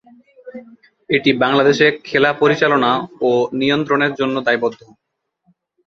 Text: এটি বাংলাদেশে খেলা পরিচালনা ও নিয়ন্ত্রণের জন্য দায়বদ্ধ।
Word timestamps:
এটি 1.09 1.31
বাংলাদেশে 1.43 1.87
খেলা 2.07 2.31
পরিচালনা 2.41 2.91
ও 3.21 3.29
নিয়ন্ত্রণের 3.59 4.11
জন্য 4.19 4.35
দায়বদ্ধ। 4.47 4.81